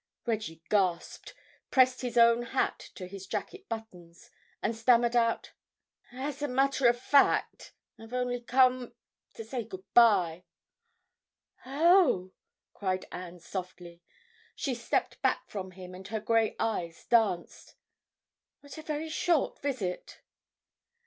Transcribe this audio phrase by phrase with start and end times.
[0.25, 1.35] Reggie gasped,
[1.69, 5.51] pressed his own hat to his jacket buttons, and stammered out,
[6.11, 8.95] "As a matter of fact, I've only come...
[9.35, 10.43] to say good bye."
[11.67, 12.31] "Oh!"
[12.73, 19.61] cried Anne softly—she stepped back from him and her grey eyes danced—"what a very short
[19.61, 20.21] visit!"